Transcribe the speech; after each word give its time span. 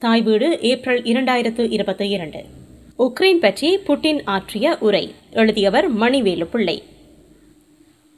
தாய் 0.00 0.22
வீடு 0.22 0.60
ஏப்ரல் 0.60 1.02
இரண்டாயிரத்து 1.02 1.70
இருபத்தி 1.70 2.08
இரண்டு. 2.08 2.44
உக்ரைன் 2.98 3.38
பற்றி 3.38 3.76
புட்டின் 3.76 4.20
ஆற்றிய 4.24 4.76
உரை 4.80 5.14
எழுதியவர் 5.30 5.96
மணிவேலு 5.96 6.44
பிள்ளை. 6.44 6.82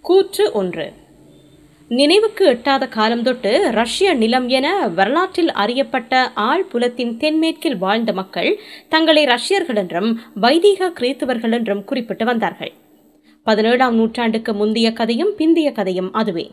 கூற்று 0.01 0.53
ஒன்று. 0.53 0.93
நினைவுக்கு 1.89 2.47
எட்டாத 2.47 2.89
காலம் 2.89 3.23
தொட்டு 3.23 3.71
ரஷ்ய 3.71 4.15
நிலம் 4.15 4.49
என 4.49 4.89
வரலாற்றில் 4.89 5.53
அறியப்பட்ட 5.53 6.33
ஆள் 6.33 6.65
புலத்தின் 6.65 7.17
தென்மேற்கில் 7.17 7.79
வாழ்ந்த 7.79 8.13
மக்கள் 8.13 8.59
தங்களை 8.89 9.25
ரஷ்யர்கள் 9.25 9.77
என்றும் 9.77 10.21
வைதீக 10.35 10.91
கிறித்தவர்கள் 10.91 11.53
என்றும் 11.53 11.85
குறிப்பிட்டு 11.85 12.25
வந்தார்கள். 12.25 12.73
பதினேழாம் 13.43 13.95
நூற்றாண்டுக்கு 13.95 14.55
முந்தைய 14.55 14.93
கதையும் 14.93 15.33
பிந்திய 15.39 15.73
கதையும் 15.73 16.13
அதுவே. 16.13 16.51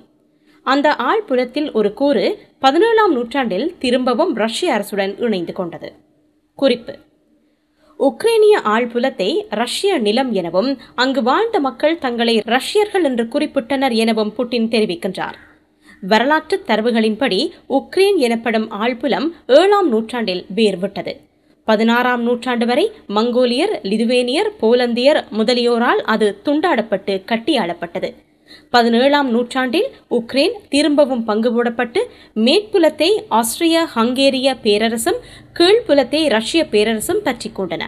அந்த 0.73 0.95
ஆழ்புலத்தில் 1.09 1.71
ஒரு 1.71 1.93
கூறு 1.93 2.39
பதினேழாம் 2.59 3.13
நூற்றாண்டில் 3.13 3.75
திரும்பவும் 3.79 4.33
ரஷ்ய 4.35 4.73
அரசுடன் 4.73 5.23
இணைந்து 5.23 5.53
கொண்டது. 5.53 5.93
குறிப்பு. 6.55 6.95
உக்ரைனிய 7.99 8.55
ஆழ்புலத்தை 8.65 9.29
ரஷ்ய 9.49 9.97
நிலம் 9.97 10.33
எனவும் 10.33 10.77
அங்கு 10.95 11.23
வாழ்ந்த 11.23 11.59
மக்கள் 11.59 11.97
தங்களை 11.97 12.41
ரஷ்யர்கள் 12.45 13.03
என்று 13.03 13.23
குறிப்பிட்டனர் 13.23 13.93
எனவும் 13.93 14.33
புட்டின் 14.37 14.69
தெரிவிக்கின்றார். 14.73 15.37
வரலாற்று 16.01 16.63
தரவுகளின்படி 16.67 17.49
உக்ரைன் 17.69 18.15
எனப்படும் 18.15 18.71
ஆழ்புலம் 18.71 19.31
ஏழாம் 19.47 19.89
நூற்றாண்டில் 19.89 20.45
வேர்விட்டது. 20.55 21.15
பதினாறாம் 21.65 22.23
நூற்றாண்டு 22.23 22.65
வரை 22.65 22.91
மங்கோலியர் 23.07 23.79
லிதுவேனியர் 23.83 24.49
போலந்தியர் 24.61 25.23
முதலியோரால் 25.37 26.03
அது 26.15 26.37
துண்டாடப்பட்டு 26.45 27.21
கட்டியாளப்பட்டது. 27.25 28.13
பதினேழாம் 28.69 29.29
நூற்றாண்டில் 29.29 29.89
உக்ரைன் 30.09 30.55
திரும்பவும் 30.69 31.23
பங்கு 31.23 31.49
போடப்பட்டு 31.51 32.01
மேற்புலத்தை 32.35 33.09
ஆஸ்திரிய 33.29 33.85
ஹங்கேரிய 33.95 34.55
பேரரசும் 34.63 35.19
கீழ்ப்புலத்தை 35.59 36.21
ரஷ்ய 36.27 36.63
பேரரசும் 36.71 37.23
பற்றி 37.23 37.51
கொண்டன. 37.57 37.83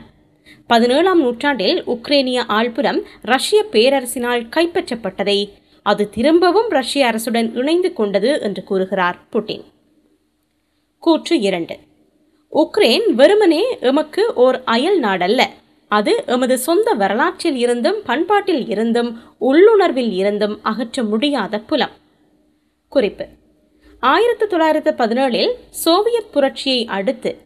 பதினேழாம் 0.68 1.22
நூற்றாண்டில் 1.22 1.80
உக்ரைனிய 1.88 2.40
ஆழ்புறம் 2.48 3.02
ரஷ்ய 3.22 3.60
பேரரசினால் 3.72 4.44
கைப்பற்றப்பட்டதை 4.56 5.40
அது 5.86 6.10
திரும்பவும் 6.10 6.70
ரஷ்ய 6.70 7.04
அரசுடன் 7.12 7.50
இணைந்து 7.56 7.90
கொண்டது 7.94 8.32
என்று 8.42 8.64
கூறுகிறார் 8.64 9.18
புட்டின். 9.32 9.64
கூற்று 11.04 11.36
இரண்டு. 11.40 11.76
உக்ரைன் 12.54 13.08
வெறுமனே 13.14 13.64
எமக்கு 13.80 14.24
ஓர் 14.34 14.58
அயல் 14.66 15.00
நாடல்ல. 15.00 15.42
அது 15.90 16.24
எமது 16.26 16.58
சொந்த 16.58 16.92
வரலாற்றில் 16.92 17.56
இருந்தும் 17.56 18.02
பண்பாட்டில் 18.06 18.68
இருந்தும் 18.68 19.20
உள்ளுணர்வில் 19.42 20.12
இருந்தும் 20.12 20.60
அகற்ற 20.62 21.04
முடியாத 21.04 21.60
புலம். 21.60 21.90
குறிப்பு. 22.90 23.26
ஆயிரத்து 24.00 24.48
தொள்ளாயிரத்து 24.48 24.92
பதினேழில் 24.92 25.54
சோவியத் 25.70 26.32
புரட்சியை 26.32 26.86
அடுத்து 26.86 27.38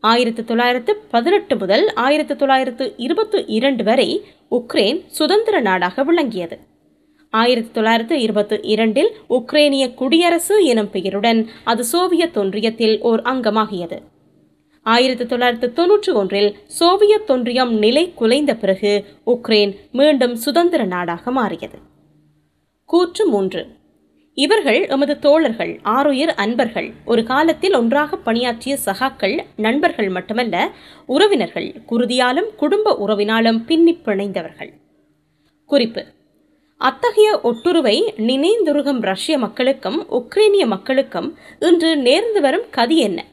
ஆயிரத்து 0.00 0.44
தொள்ளாயிரத்து 0.44 0.96
பதினெட்டு 1.10 1.56
முதல் 1.56 1.92
ஆயிரத்து 1.92 2.36
தொள்ளாயிரத்து 2.36 2.94
இருபத்தி 2.96 3.44
இரண்டு 3.46 3.84
வரை 3.84 4.22
உக்ரைன் 4.50 5.04
சுதந்திர 5.06 5.60
நாடாக 5.60 6.04
விளங்கியது. 6.04 6.58
ஆயிரத்தி 7.30 7.70
தொள்ளாயிரத்து 7.70 8.20
இருபத்தி 8.20 8.58
இரண்டில் 8.62 9.10
உக்ரைனிய 9.30 9.94
குடியரசு 9.94 10.64
எனும் 10.64 10.90
பெயருடன் 10.90 11.48
அது 11.64 11.84
சோவியத் 11.84 12.36
ஒன்றியத்தில் 12.36 13.00
ஓர் 13.00 13.22
அங்கமாகியது. 13.22 14.02
ஆயிரத்தி 14.92 15.26
தொள்ளாயிரத்து 15.26 15.68
தொன்னூற்றி 15.78 16.12
ஒன்றில் 16.12 16.56
சோவியத் 16.66 17.30
ஒன்றியம் 17.30 17.72
நிலை 17.74 18.12
குலைந்த 18.20 18.54
பிறகு 18.54 19.04
உக்ரைன் 19.26 19.72
மீண்டும் 19.92 20.36
சுதந்திர 20.36 20.84
நாடாக 20.84 21.30
மாறியது. 21.30 21.78
கூற்று 22.84 23.26
மூன்று. 23.26 23.66
இவர்கள் 24.34 24.86
எமது 24.86 25.18
தோழர்கள் 25.18 25.80
ஆறுயிர் 25.84 26.34
அன்பர்கள் 26.36 26.92
ஒரு 27.04 27.24
காலத்தில் 27.24 27.74
ஒன்றாக 27.74 28.16
பணியாற்றிய 28.16 28.78
சகாக்கள் 28.84 29.44
நண்பர்கள் 29.56 30.08
மட்டுமல்ல 30.08 30.70
உறவினர்கள் 31.06 31.74
குருதியாலும் 31.90 32.54
குடும்ப 32.56 32.96
உறவினாலும் 33.06 33.64
பின்னி 33.66 33.98
பிணைந்தவர்கள் 34.04 34.72
குறிப்பு. 35.66 36.04
அத்தகைய 36.76 37.40
ஒட்டுருவை 37.44 37.96
நினைந்துருகும் 38.16 39.00
ரஷ்ய 39.00 39.38
மக்களுக்கும் 39.38 40.06
உக்ரைனிய 40.10 40.66
மக்களுக்கும் 40.66 41.36
இன்று 41.58 41.96
நேர்ந்து 41.96 42.40
வரும் 42.40 42.70
கதி 42.70 42.98
என்ன? 42.98 43.24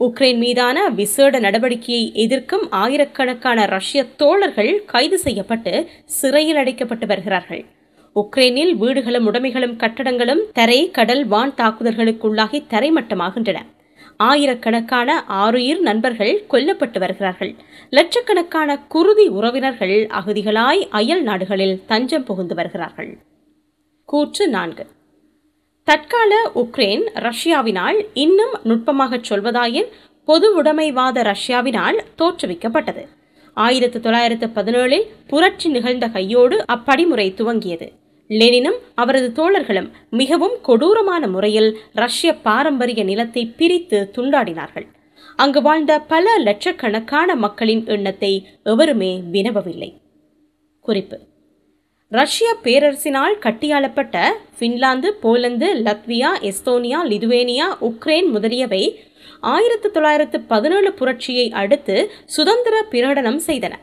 உக்ரைன் 0.00 0.36
மீதான 0.36 0.88
விசேட 0.88 1.40
நடவடிக்கையை 1.40 2.12
எதிர்க்கும் 2.12 2.70
ஆயிரக்கணக்கான 2.70 3.64
ரஷ்ய 3.64 4.04
தோழர்கள் 4.04 4.84
கைது 4.84 5.18
செய்யப்பட்டு 5.18 5.88
சிறையில் 6.04 6.56
அடைக்கப்பட்டு 6.56 7.06
வருகிறார்கள். 7.06 7.64
உக்ரைனில் 8.14 8.72
வீடுகளும் 8.72 9.32
உடைமைகளும் 9.32 9.76
கட்டடங்களும் 9.76 10.40
தரை 10.52 10.90
கடல் 10.90 11.26
வான் 11.26 11.54
தாக்குதல்களுக்குள்ளாகி 11.56 12.62
தரைமட்டமாகின்றன. 12.70 13.58
ஆயிரக்கணக்கான 14.16 15.24
ஆறுயிர் 15.28 15.78
நண்பர்கள் 15.78 16.44
கொல்லப்பட்டு 16.50 16.98
வருகிறார்கள். 16.98 17.54
லட்சக்கணக்கான 17.90 18.78
குருதி 18.78 19.28
உறவினர்கள் 19.28 20.06
அகதிகளாய் 20.06 20.86
அயல் 20.90 21.22
நாடுகளில் 21.22 21.82
தஞ்சம் 21.86 22.24
புகுந்து 22.24 22.54
வருகிறார்கள். 22.54 23.18
கூற்று 24.04 24.48
நான்கு. 24.48 24.86
தற்கால 25.90 26.52
உக்ரைன் 26.54 27.04
ரஷ்யாவினால் 27.14 28.06
இன்னும் 28.14 28.52
நுட்பமாகச் 28.64 29.24
சொல்வதாயின் 29.28 29.86
பொது 30.24 30.62
உடைமைவாத 30.62 31.22
ரஷ்யாவினால் 31.22 31.98
தோற்றுவிக்கப்பட்டது. 32.18 33.06
ஆயிரத்தி 33.54 34.00
தொள்ளாயிரத்து 34.00 34.46
பதினேழில் 34.46 35.06
புரட்சி 35.26 35.68
நிகழ்ந்த 35.68 36.08
கையோடு 36.08 36.64
அப்படிமுறை 36.72 37.26
துவங்கியது. 37.32 37.88
லெனினும் 38.28 38.78
அவரது 38.94 39.28
தோழர்களும் 39.30 39.90
மிகவும் 40.10 40.56
கொடூரமான 40.62 41.26
முறையில் 41.26 41.78
ரஷ்ய 41.92 42.34
பாரம்பரிய 42.34 43.04
நிலத்தை 43.04 43.46
பிரித்து 43.46 44.10
துண்டாடினார்கள். 44.16 44.86
அங்கு 45.36 45.62
வாழ்ந்த 45.62 46.00
பல 46.00 46.38
லட்சக்கணக்கான 46.38 47.34
மக்களின் 47.34 47.86
எண்ணத்தை 47.86 48.48
எவருமே 48.64 49.22
வினவவில்லை. 49.32 49.92
குறிப்பு 50.80 51.20
ரஷ்ய 52.12 52.54
பேரரசினால் 52.62 53.34
கட்டியாளப்பட்ட 53.40 54.22
Finland 54.58 55.08
Poland 55.20 55.66
Latvia 55.74 56.30
Estonia 56.48 57.00
Lithuania 57.10 57.66
Ukraine 57.80 58.28
முதலியவை 58.30 58.80
ஆயிரத்து 59.40 59.90
தொள்ளாயிரத்து 59.90 60.40
பதினேழு 60.40 60.92
புரட்சியை 60.92 61.50
அடுத்து 61.50 61.96
சுதந்திர 62.26 62.84
பிரகடனம் 62.90 63.38
செய்தன. 63.46 63.74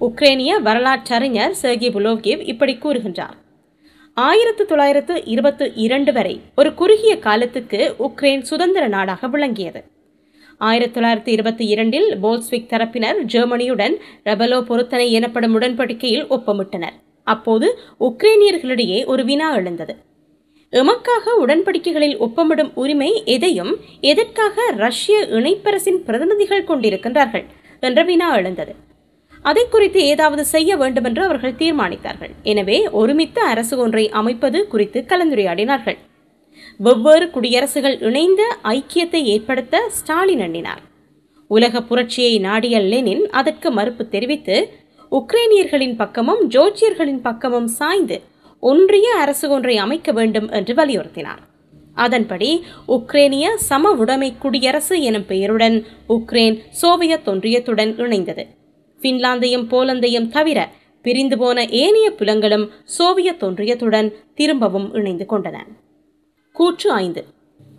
உக்ரைனிய 0.00 0.60
வரலாற்றறிஞர் 0.66 1.56
செர்கி 1.62 1.90
புலோகிவ் 1.96 2.44
இப்படி 2.52 2.74
கூறுகின்றார். 2.74 3.34
ஆயிரத்து 4.14 4.66
தொள்ளாயிரத்து 4.66 5.16
இருபத்து 5.24 5.74
இரண்டு 5.74 6.12
வரை 6.12 6.40
ஒரு 6.56 6.74
குறுகிய 6.74 7.18
காலத்துக்கு 7.18 7.94
உக்ரைன் 7.98 8.40
சுதந்திர 8.40 8.86
நாடாக 8.88 9.28
விளங்கியது. 9.28 9.82
ஆயிரத்தி 10.58 11.00
தொள்ளாயிரத்தி 11.00 11.28
இருபத்தி 11.28 11.66
இரண்டில் 11.66 12.08
போல்ஸ்விக் 12.22 12.70
தரப்பினர் 12.70 13.20
ஜெர்மனியுடன் 13.34 13.96
ரெபலோ 14.24 14.62
பொருத்தனை 14.62 15.12
எனப்படும் 15.12 15.60
உடன்படிக்கையில் 15.60 16.26
ஒப்பமிட்டனர். 16.38 16.96
அப்போது 17.34 17.68
உக்ரைனியர்களிடையே 18.08 18.98
ஒரு 19.12 19.22
வினா 19.30 19.48
எழுந்தது. 19.60 19.94
எமக்காக 20.72 21.34
உடன்படிக்கைகளில் 21.42 22.16
ஒப்பமிடும் 22.26 22.72
உரிமை 22.82 23.10
எதையும் 23.34 23.72
எதற்காக 24.10 24.66
ரஷ்ய 24.82 25.18
இணைப்பரசின் 25.38 26.00
பிரதிநிதிகள் 26.08 26.68
கொண்டிருக்கின்றார்கள் 26.70 27.46
என்ற 27.80 28.02
வினா 28.10 28.28
எழுந்தது. 28.40 28.72
அதை 29.48 29.64
குறித்து 29.68 30.00
ஏதாவது 30.12 30.44
செய்ய 30.54 30.70
வேண்டுமென்று 30.76 31.22
அவர்கள் 31.28 31.58
தீர்மானித்தார்கள். 31.60 32.32
எனவே 32.52 32.78
ஒருமித்த 33.00 33.38
அரசு 33.52 33.74
ஒன்றை 33.84 34.04
அமைப்பது 34.20 34.58
குறித்து 34.72 35.00
கலந்துரையாடினார்கள். 35.10 35.98
வெவ்வேறு 36.86 37.26
குடியரசுகள் 37.34 37.96
இணைந்த 38.08 38.42
ஐக்கியத்தை 38.74 39.20
ஏற்படுத்த 39.34 39.82
ஸ்டாலின் 39.98 40.42
எண்ணினார். 40.46 40.82
உலக 41.50 41.82
புரட்சியை 41.90 42.34
நாடிய 42.46 42.76
லெனின் 42.92 43.24
அதற்கு 43.40 43.68
மறுப்பு 43.70 44.04
தெரிவித்து 44.14 44.56
உக்ரைனியர்களின் 45.10 45.96
பக்கமும் 45.96 46.50
ஜோர்ஜியர்களின் 46.50 47.20
பக்கமும் 47.20 47.66
சாய்ந்து 47.66 48.20
ஒன்றிய 48.60 49.14
அரசு 49.14 49.50
ஒன்றை 49.50 49.76
அமைக்க 49.76 50.12
வேண்டும் 50.12 50.50
என்று 50.50 50.74
வலியுறுத்தினார். 50.74 51.46
அதன்படி 51.94 52.64
உக்ரைனிய 52.88 53.54
சம 53.54 53.90
உடைமை 53.90 54.34
குடியரசு 54.38 55.02
எனும் 55.02 55.26
பெயருடன் 55.26 55.84
உக்ரைன் 56.08 56.60
சோவியத் 56.70 57.28
ஒன்றியத்துடன் 57.28 58.00
இணைந்தது. 58.00 58.46
பின்லாந்தையும் 59.00 59.66
போலந்தையும் 59.66 60.28
தவிர 60.28 60.68
பிரிந்து 61.02 61.38
போன 61.38 61.64
ஏனைய 61.64 62.10
புலங்களும் 62.10 62.70
சோவியத் 62.84 63.42
ஒன்றியத்துடன் 63.42 64.12
திரும்பவும் 64.34 64.94
இணைந்து 64.94 65.26
கொண்டன. 65.28 65.56
கூற்று 66.52 66.92
ஐந்து. 66.92 67.24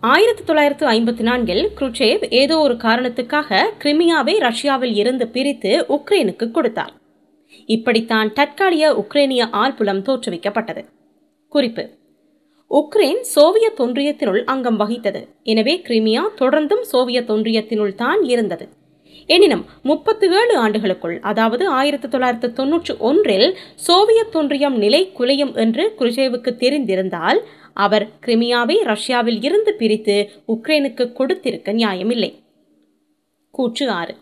ஆயிரத்தி 0.00 0.44
தொள்ளாயிரத்து 0.44 0.86
ஐம்பத்தி 0.86 1.20
நான்கில் 1.20 1.70
குருச்சேவ் 1.80 2.30
ஏதோ 2.30 2.58
ஒரு 2.58 2.74
காரணத்துக்காக 2.74 3.70
கிரிமியாவை 3.82 4.38
ரஷ்யாவில் 4.38 4.94
இருந்து 4.94 5.28
பிரித்து 5.28 5.86
உக்ரைனுக்கு 5.88 6.50
கொடுத்தார். 6.50 6.98
இப்படித்தான் 7.66 8.32
தற்காலிக 8.32 8.92
உக்ரைனிய 8.92 9.48
ஆழ்புலம் 9.52 10.02
தோற்றுவிக்கப்பட்டது. 10.02 10.84
குறிப்பு. 11.48 11.98
உக்ரைன் 12.70 13.20
சோவியத் 13.20 13.80
ஒன்றியத்தினுள் 13.80 14.44
அங்கம் 14.44 14.80
வகித்தது. 14.80 15.28
எனவே 15.42 15.82
கிரிமியா 15.88 16.20
தொடர்ந்தும் 16.36 16.80
சோவியத் 16.80 17.30
ஒன்றியத்தினுள் 17.30 17.94
தான் 17.94 18.22
இருந்தது. 18.22 18.68
எனினும் 19.26 19.64
முப்பத்தி 19.82 20.26
ஏழு 20.26 20.56
ஆண்டுகளுக்குள் 20.56 21.20
அதாவது 21.20 21.68
ஆயிரத்தி 21.68 22.08
தொள்ளாயிரத்து 22.08 22.64
தொன்னூற்றி 22.64 22.98
ஒன்றில் 22.98 23.56
சோவியத் 23.74 24.36
ஒன்றியம் 24.36 24.76
நிலை 24.76 25.12
குலையும் 25.12 25.54
என்று 25.54 25.94
குருஜேவுக்கு 25.98 26.56
தெரிந்திருந்தால் 26.56 27.38
அவர் 27.74 28.08
கிரிமியாவை 28.26 28.82
ரஷ்யாவில் 28.82 29.42
இருந்து 29.42 29.74
பிரித்து 29.74 30.30
உக்ரைனுக்கு 30.48 31.12
கொடுத்திருக்க 31.12 31.72
நியாயமில்லை. 31.72 32.42
கூற்று 33.50 33.90
ஆறு. 33.90 34.14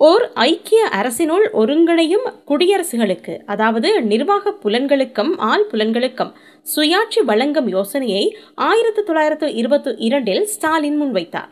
ஓர் 0.00 0.32
ஐக்கிய 0.32 0.80
அரசினுள் 0.88 1.44
ஒருங்கிணையும் 1.52 2.26
குடியரசுகளுக்கு 2.46 3.38
அதாவது 3.46 4.02
நிர்வாக 4.02 4.52
புலன்களுக்கும் 4.62 5.32
ஆள் 5.36 5.64
புலன்களுக்கும் 5.72 6.30
சுயாட்சி 6.74 7.20
வழங்கும் 7.26 7.68
யோசனையை 7.68 8.36
ஆயிரத்தி 8.54 9.02
தொள்ளாயிரத்து 9.02 9.54
இருபத்தி 9.54 9.94
இரண்டில் 9.98 10.44
ஸ்டாலின் 10.44 11.02
முன்வைத்தார். 11.02 11.48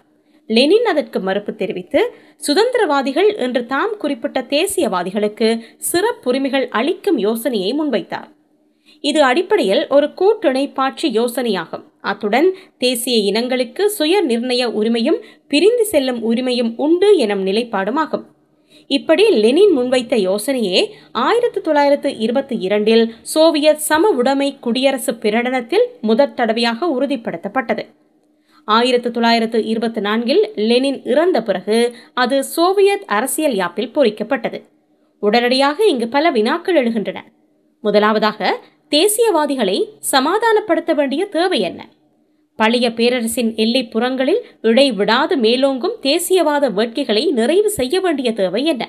லெனின் 0.46 0.84
அதற்கு 0.84 1.20
மறுப்பு 1.20 1.54
தெரிவித்து 1.54 2.14
சுதந்திரவாதிகள் 2.46 3.36
என்று 3.36 3.66
தாம் 3.66 3.96
குறிப்பிட்ட 3.96 4.40
தேசியவாதிகளுக்கு 4.40 5.48
சிறப்புரிமைகள் 5.92 6.68
அளிக்கும் 6.68 7.18
யோசனையை 7.18 7.74
முன்வைத்தார். 7.80 8.30
இது 9.00 9.22
அடிப்படையில் 9.22 9.88
ஒரு 9.88 10.06
கூட்டிணைப்பாட்சி 10.06 11.10
யோசனையாகும். 11.10 11.84
அத்துடன் 12.00 12.54
தேசிய 12.78 13.32
இனங்களுக்கு 13.32 13.84
சுய 13.86 14.22
நிர்ணய 14.22 14.64
உரிமையும் 14.80 15.20
பிரிந்து 15.48 15.84
செல்லும் 15.84 16.22
உரிமையும் 16.32 16.72
உண்டு 16.76 17.16
எனும் 17.16 17.46
நிலைப்பாடுமாகும். 17.46 18.26
இப்படி 18.86 19.28
லெனின் 19.28 19.78
முன்வைத்த 19.78 20.14
யோசனையே 20.16 20.90
ஆயிரத்தி 21.12 21.60
தொள்ளாயிரத்து 21.60 22.16
இருபத்தி 22.16 22.58
இரண்டில் 22.58 23.14
சோவியத் 23.22 23.78
சம 23.78 24.08
உடைமை 24.08 24.56
குடியரசு 24.60 25.12
பிரகடனத்தில் 25.12 25.84
முதற் 26.00 26.36
தடவையாக 26.36 26.86
உறுதிப்படுத்தப்பட்டது. 26.86 27.86
ஆயிரத்து 28.64 29.10
தொள்ளாயிரத்து 29.10 29.64
இருபத்தி 29.64 30.00
நான்கில் 30.00 30.52
லெனின் 30.54 31.02
இறந்த 31.04 31.42
பிறகு 31.42 31.96
அது 32.14 32.44
சோவியத் 32.44 33.02
அரசியல் 33.06 33.52
யாப்பில் 33.52 33.92
பொறிக்கப்பட்டது. 33.94 34.62
உடனடியாக 35.20 35.84
இங்கு 35.84 36.08
பல 36.08 36.30
வினாக்கள் 36.30 36.84
எழுகின்றன. 36.84 37.18
முதலாவதாக 37.80 38.60
தேசியவாதிகளை 38.90 39.88
சமாதானப்படுத்த 40.12 40.94
வேண்டிய 40.94 41.26
தேவை 41.26 41.60
என்ன? 41.60 41.86
பழைய 42.58 42.90
பேரரசின் 42.90 43.54
எல்லை 43.54 43.84
புறங்களில் 43.84 44.42
இடைவிடாது 44.62 45.36
மேலோங்கும் 45.36 45.96
தேசியவாத 46.02 46.70
வேட்கைகளை 46.70 47.30
நிறைவு 47.30 47.70
செய்ய 47.70 48.00
வேண்டிய 48.00 48.32
தேவை 48.32 48.64
என்ன? 48.64 48.84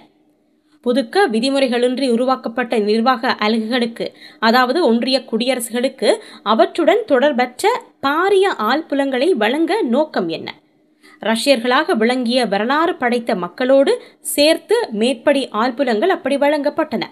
புதுக்க 0.82 1.28
விதிமுறைகளின்றி 1.28 2.10
உருவாக்கப்பட்ட 2.10 2.78
நிர்வாக 2.80 3.36
அலகுகளுக்கு 3.40 4.06
அதாவது 4.40 4.86
ஒன்றிய 4.86 5.18
குடியரசுகளுக்கு 5.32 6.10
அவற்றுடன் 6.44 7.04
தொடர்பற்ற 7.08 7.68
பாரிய 8.08 8.46
ஆழ்புலங்களை 8.58 9.30
வழங்க 9.32 9.82
நோக்கம் 9.82 10.28
என்ன? 10.28 10.50
ரஷ்யர்களாக 11.22 11.96
விளங்கிய 11.96 12.46
வரலாறு 12.46 12.96
படைத்த 12.96 13.36
மக்களோடு 13.36 13.94
சேர்த்து 14.22 14.78
மேற்படி 14.92 15.50
ஆழ்புலங்கள் 15.52 16.14
அப்படி 16.16 16.38
வழங்கப்பட்டன. 16.38 17.04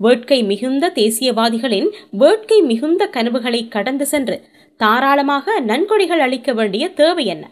வேட்கை 0.00 0.42
மிகுந்த 0.42 0.92
தேசியவாதிகளின் 0.94 1.88
வேட்கை 2.10 2.60
மிகுந்த 2.60 3.06
கனவுகளை 3.06 3.68
கடந்து 3.68 4.06
சென்று 4.06 4.36
தாராளமாக 4.76 5.60
நன்கொடைகள் 5.60 6.20
அளிக்க 6.20 6.52
வேண்டிய 6.52 6.88
தேவை 6.88 7.26
என்ன? 7.26 7.50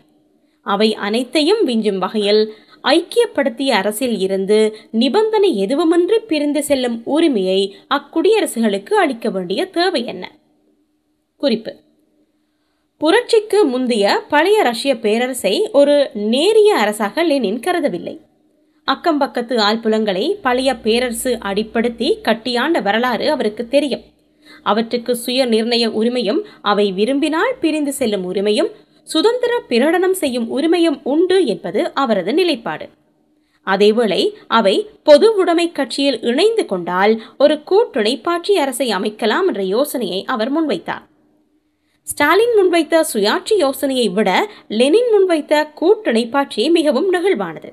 அவை 0.63 0.95
அனைத்தையும் 0.95 1.67
விஞ்சும் 1.67 1.99
வகையில் 1.99 2.53
ஐக்கியப்படுத்திய 2.83 3.69
அரசில் 3.69 4.19
இருந்து 4.19 4.77
நிபந்தனை 4.91 5.65
எதுவுமின்றி 5.65 6.19
பிரிந்து 6.19 6.63
செல்லும் 6.63 7.03
உரிமையை 7.05 7.77
அக்குடியரசுகளுக்கு 7.95 8.93
அளிக்க 8.93 9.31
வேண்டிய 9.31 9.67
தேவை 9.67 10.05
என்ன? 10.05 10.33
குறிப்பு. 11.37 11.77
புரட்சிக்கு 12.99 13.65
முந்தைய 13.65 14.25
பழைய 14.29 14.63
ரஷ்ய 14.63 14.99
பேரரசை 14.99 15.71
ஒரு 15.73 16.11
நேரிய 16.15 16.75
அரசாக 16.75 17.23
லெனின் 17.23 17.61
கருதவில்லை. 17.61 18.21
அக்கம்பக்கத்து 18.87 19.57
ஆழ்புலங்களை 19.57 20.33
பழைய 20.43 20.75
பேரரசு 20.75 21.39
அடிப்படுத்தி 21.43 22.15
கட்டியாண்ட 22.23 22.83
வரலாறு 22.83 23.31
அவருக்கு 23.31 23.69
தெரியும். 23.69 24.12
அவற்றுக்கு 24.63 25.17
சுய 25.17 25.47
நிர்ணய 25.47 25.87
உரிமையும் 26.01 26.41
அவை 26.63 26.93
விரும்பினால் 26.93 27.55
பிரிந்து 27.61 27.93
செல்லும் 27.93 28.35
உரிமையும் 28.35 28.71
சுதந்திர 29.03 29.63
பிரகடனம் 29.69 30.19
செய்யும் 30.23 30.49
உரிமையும் 30.59 31.01
உண்டு 31.03 31.47
என்பது 31.47 31.93
அவரது 31.93 32.35
நிலைப்பாடு. 32.35 32.89
அதேவேளை 33.67 34.35
அவை 34.49 34.91
பொது 35.03 35.37
உடைமை 35.37 35.73
கட்சியில் 35.73 36.23
இணைந்து 36.23 36.67
கொண்டால் 36.67 37.23
ஒரு 37.39 37.63
கூட்டுணைப்பாட்சி 37.71 38.53
அரசை 38.53 38.89
அமைக்கலாம் 38.91 39.47
என்ற 39.47 39.63
யோசனையை 39.63 40.25
அவர் 40.25 40.53
முன்வைத்தார். 40.57 41.05
ஸ்டாலின் 42.03 42.55
முன்வைத்த 42.59 43.05
சுயாட்சி 43.13 43.57
யோசனையை 43.57 44.09
விட 44.09 44.31
லெனின் 44.69 45.11
முன்வைத்த 45.15 45.69
கூட்டுணைப்பாட்சி 45.81 46.71
மிகவும் 46.71 47.13
நெகிழ்வானது. 47.13 47.71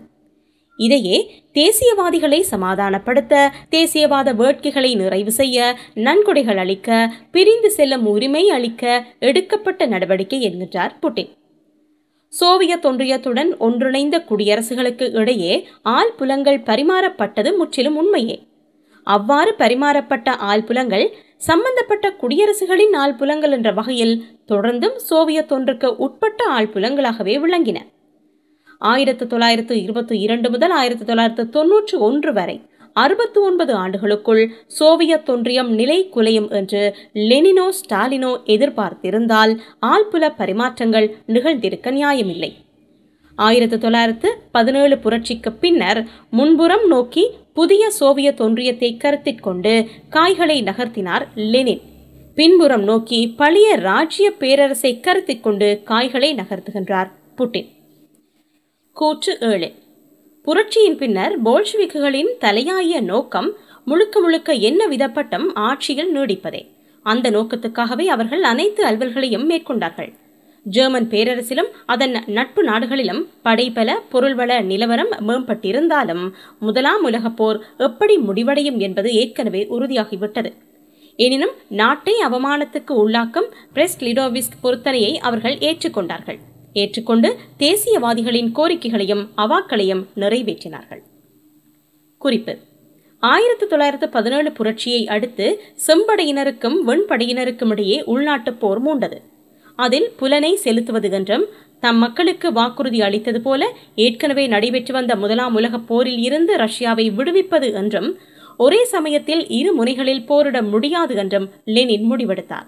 இதையே 0.79 1.43
தேசியவாதிகளை 1.53 2.43
சமாதானப்படுத்த 2.51 3.49
தேசியவாத 3.71 4.33
வேட்கைகளை 4.33 4.95
நிறைவு 4.95 5.31
செய்ய 5.31 5.77
நன்கொடைகள் 5.93 6.57
அளிக்க 6.57 7.13
பிரிந்து 7.31 7.71
செல்லும் 7.71 8.05
உரிமை 8.05 8.49
அளிக்க 8.49 9.05
எடுக்கப்பட்ட 9.19 9.85
நடவடிக்கை 9.85 10.39
என்கின்றார் 10.47 10.91
புட்டின். 11.01 11.29
சோவியத் 12.27 12.85
ஒன்றியத்துடன் 12.85 13.57
ஒன்றிணைந்த 13.57 14.23
குடியரசுகளுக்கு 14.29 15.13
இடையே 15.13 15.67
ஆழ்புலங்கள் 15.89 16.63
பரிமாறப்பட்டது 16.63 17.57
முற்றிலும் 17.57 17.95
உண்மையே. 17.95 18.39
அவ்வாறு 19.03 19.55
பரிமாறப்பட்ட 19.57 20.29
ஆழ்புலங்கள் 20.51 21.07
சம்பந்தப்பட்ட 21.37 22.13
குடியரசுகளின் 22.21 22.97
ஆழ்புலங்கள் 22.97 23.51
என்ற 23.51 23.71
வகையில் 23.71 24.23
தொடர்ந்தும் 24.47 24.95
சோவியத் 24.95 25.51
ஒன்றுக்கு 25.51 25.95
உட்பட்ட 25.95 26.43
ஆழ்புலங்களாகவே 26.57 27.37
விளங்கின. 27.39 27.79
ஆயிரத்து 28.79 29.27
தொள்ளாயிரத்து 29.27 29.81
இருபத்தி 29.81 30.19
இரண்டு 30.19 30.49
முதல் 30.49 30.71
ஆயிரத்தி 30.71 31.05
தொள்ளாயிரத்து 31.05 31.43
தொன்னூற்றி 31.53 31.97
ஒன்று 31.97 32.33
வரை. 32.33 32.61
அறுபத்தி 32.93 33.39
ஒன்பது 33.39 33.73
ஆண்டுகளுக்குள் 33.73 34.51
சோவியத் 34.67 35.29
ஒன்றியம் 35.29 35.71
நிலை 35.71 36.09
குலையும் 36.09 36.49
என்று 36.49 36.95
லெனினோ 37.13 37.69
ஸ்டாலினோ 37.69 38.41
எதிர்பார்த்திருந்தால் 38.45 39.57
ஆழ்புல 39.81 40.31
பரிமாற்றங்கள் 40.37 41.11
நிகழ்ந்திருக்க 41.27 41.91
நியாயமில்லை. 41.91 42.53
ஆயிரத்தி 43.35 43.77
தொள்ளாயிரத்து 43.77 44.41
பதினேழு 44.51 44.97
புரட்சிக்கு 44.97 45.51
பின்னர் 45.51 46.07
முன்புறம் 46.29 46.87
நோக்கி 46.87 47.29
புதிய 47.53 47.89
சோவியத் 47.89 48.41
ஒன்றியத்தை 48.41 48.97
கருத்தில் 48.97 49.39
கொண்டு 49.39 49.87
காய்களை 50.09 50.63
நகர்த்தினார் 50.63 51.27
லெனின். 51.35 51.81
பின்புறம் 52.35 52.83
நோக்கி 52.83 53.33
பழைய 53.37 53.75
ராஜ்ய 53.75 54.31
பேரரசை 54.31 54.99
கருத்தில் 54.99 55.39
கொண்டு 55.39 55.81
காய்களை 55.83 56.35
நகர்த்துகின்றார் 56.35 57.11
புட்டின். 57.37 57.77
கூற்று 58.93 59.37
ஏழு. 59.39 59.71
புரட்சியின் 60.45 60.97
பின்னர் 60.97 61.43
போல்ஷிவிக்குகளின் 61.43 62.31
தலையாய 62.39 63.01
நோக்கம் 63.01 63.53
முழுக்க 63.85 64.19
முழுக்க 64.19 64.53
என்ன 64.53 64.87
விதப்பட்டம் 64.87 65.45
ஆட்சியில் 65.53 66.15
நீடிப்பதே. 66.15 66.67
அந்த 67.03 67.31
நோக்கத்துக்காகவே 67.31 68.05
அவர்கள் 68.05 68.43
அனைத்து 68.43 68.85
அலுவல்களையும் 68.85 69.45
மேற்கொண்டார்கள். 69.45 70.13
ஜெர்மன் 70.63 71.09
பேரரசிலும் 71.09 71.69
அதன் 71.85 72.23
நட்பு 72.25 72.63
நாடுகளிலும் 72.63 73.27
படைபல 73.43 73.91
பொருள்வள 74.09 74.61
நிலவரம் 74.61 75.11
மேம்பட்டிருந்தாலும் 75.27 76.31
முதலாம் 76.59 77.03
உலகப் 77.03 77.37
போர் 77.37 77.59
எப்படி 77.77 78.17
முடிவடையும் 78.17 78.79
என்பது 78.79 79.13
ஏற்கனவே 79.13 79.67
உறுதியாகிவிட்டது. 79.71 80.53
எனினும் 81.15 81.55
நாட்டை 81.67 82.13
அவமானத்துக்கு 82.29 82.91
உள்ளாக்கும் 82.91 83.51
பிரெஸ்ட் 83.73 84.03
லிடோவிஸ்க் 84.03 84.59
பொருத்தனையை 84.63 85.15
அவர்கள் 85.17 85.55
ஏற்றுக்கொண்டார்கள். 85.55 86.39
ஏற்றுக்கொண்டு 86.79 87.29
தேசியவாதிகளின் 87.59 88.51
கோரிக்கைகளையும் 88.55 89.23
அவாக்களையும் 89.37 90.03
நிறைவேற்றினார்கள். 90.15 91.01
குறிப்பு. 92.17 92.53
ஆயிரத்தி 93.19 93.67
தொள்ளாயிரத்து 93.67 94.09
பதினேழு 94.09 94.51
புரட்சியை 94.51 95.07
அடுத்து 95.07 95.45
செம்படையினருக்கும் 95.87 96.77
வெண்படையினருக்கும் 96.87 97.69
இடையே 97.69 98.03
உள்நாட்டுப் 98.05 98.59
போர் 98.59 98.81
மூண்டது. 98.83 99.17
அதில் 99.75 100.07
புலனை 100.17 100.55
செலுத்துவது 100.55 101.09
என்றும் 101.11 101.45
தம் 101.79 101.97
மக்களுக்கு 101.97 102.53
வாக்குறுதி 102.53 103.01
அளித்தது 103.01 103.41
போல 103.41 103.67
ஏற்கனவே 103.95 104.47
நடைபெற்று 104.47 104.93
வந்த 104.93 105.15
முதலாம் 105.15 105.55
உலகப் 105.55 105.87
போரில் 105.87 106.19
இருந்து 106.19 106.57
ரஷ்யாவை 106.57 107.05
விடுவிப்பது 107.13 107.73
என்றும் 107.73 108.09
ஒரே 108.57 108.79
சமயத்தில் 108.85 109.43
இரு 109.49 109.71
முனைகளில் 109.73 110.25
போரிட 110.25 110.61
முடியாது 110.61 111.15
என்றும் 111.15 111.49
லெனின் 111.65 112.07
முடிவெடுத்தார். 112.11 112.67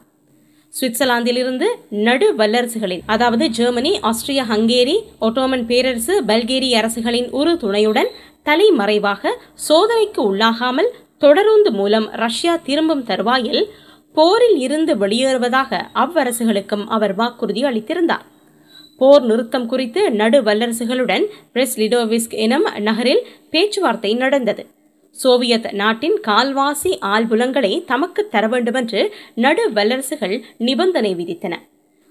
சுவிட்சர்லாந்திலிருந்து 0.74 1.68
நடு 1.90 2.28
வல்லரசுகளின் 2.38 3.02
அதாவது 3.06 3.46
ஜெர்மனி 3.50 3.92
ஆஸ்திரிய 4.02 4.42
ஹங்கேரி 4.52 4.96
ஒட்டோமன் 5.20 5.66
பேரரசு 5.66 6.14
பல்கேரிய 6.24 6.76
அரசுகளின் 6.82 7.30
ஒரு 7.30 7.58
துணையுடன் 7.58 8.10
தலைமறைவாக 8.44 9.34
சோதனைக்கு 9.68 10.22
உள்ளாகாமல் 10.30 10.90
தொடருந்து 11.20 11.72
மூலம் 11.72 12.08
ரஷ்யா 12.24 12.54
திரும்பும் 12.68 13.04
தருவாயில் 13.04 13.64
போரில் 14.16 14.58
இருந்து 14.58 14.94
வெளியேறுவதாக 14.98 15.82
அவ்வரசுகளுக்கும் 15.94 16.86
அவர் 16.88 17.14
வாக்குறுதி 17.16 17.62
அளித்திருந்தார். 17.64 18.26
போர் 19.02 19.24
நிறுத்தம் 19.24 19.66
குறித்து 19.66 20.02
நடு 20.12 20.40
வல்லரசுகளுடன் 20.42 21.26
பிரெஸ்லிடோவிஸ்க் 21.54 22.36
எனும் 22.46 22.68
நகரில் 22.80 23.24
பேச்சுவார்த்தை 23.50 24.14
நடந்தது. 24.14 24.64
சோவியத் 25.24 25.74
நாட்டின் 25.74 26.18
கால்வாசி 26.28 26.98
ஆழ்புலங்களை 27.02 27.86
தமக்கு 27.86 28.28
தர 28.28 28.48
வேண்டுமென்று 28.48 29.14
நடு 29.36 29.72
வல்லரசுகள் 29.72 30.42
நிபந்தனை 30.58 31.16
விதித்தன. 31.16 31.56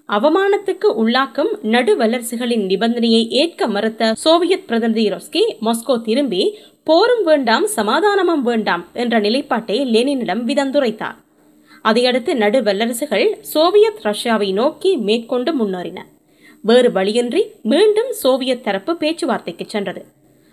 அவமானத்துக்கு 0.08 0.88
உள்ளாக்கும் 0.98 1.52
நடு 1.62 1.96
வல்லரசுகளின் 1.96 2.66
நிபந்தனையை 2.66 3.28
ஏற்க 3.28 3.66
மறுத்த 3.66 4.14
சோவியத் 4.14 4.66
பிரதிநிதி 4.66 5.10
ரொஸ்கி 5.10 5.42
மாஸ்கோ 5.60 6.00
திரும்பி 6.02 6.58
போரும் 6.84 7.24
வேண்டாம் 7.24 7.66
சமாதானமும் 7.66 8.42
வேண்டாம் 8.42 8.86
என்ற 8.92 9.18
நிலைப்பாட்டை 9.18 9.80
லெனினிடம் 9.80 10.44
விதந்துரைத்தார். 10.44 11.18
அதையடுத்து 11.82 12.36
நடு 12.36 12.60
வல்லரசுகள் 12.60 13.28
சோவியத் 13.40 14.00
ரஷ்யாவை 14.02 14.52
நோக்கி 14.52 14.96
மேற்கொண்டு 14.96 15.52
முன்னேறின. 15.58 15.98
வேறு 16.62 16.92
வழியின்றி 16.92 17.44
மீண்டும் 17.62 18.12
சோவியத் 18.12 18.64
தரப்பு 18.64 18.96
பேச்சுவார்த்தைக்கு 18.96 19.64
சென்றது. 19.68 20.04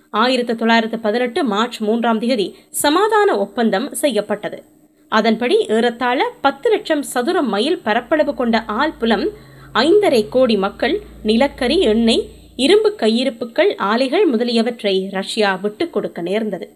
ஆயிரத்தி 0.09 0.55
தொள்ளாயிரத்து 0.55 0.99
பதினெட்டு 0.99 1.43
மார்ச் 1.43 1.81
மூன்றாம் 1.81 2.19
தேதி 2.19 2.55
சமாதான 2.69 3.37
ஒப்பந்தம் 3.37 3.93
செய்யப்பட்டது. 3.93 4.63
அதன்படி 5.09 5.65
ஏறத்தாழ 5.67 6.31
பத்து 6.41 6.69
லட்சம் 6.69 7.03
சதுர 7.03 7.41
மைல் 7.41 7.79
பரப்பளவு 7.83 8.33
கொண்ட 8.33 8.63
ஆழ்புலம் 8.67 9.29
ஐந்தரை 9.73 10.29
கோடி 10.29 10.57
மக்கள் 10.57 11.01
நிலக்கரி 11.23 11.79
எண்ணெய் 11.79 12.29
இரும்பு 12.55 12.95
கையிருப்புகள் 12.99 13.75
ஆலைகள் 13.77 14.25
முதலியவற்றை 14.25 15.07
ரஷ்யா 15.11 15.55
விட்டுக் 15.55 15.93
கொடுக்க 15.93 16.21
நேர்ந்தது. 16.21 16.67